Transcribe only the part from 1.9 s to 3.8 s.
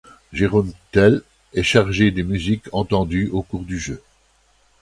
des musiques entendues au cours du